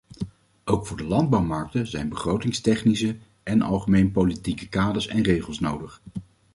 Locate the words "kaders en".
4.69-5.21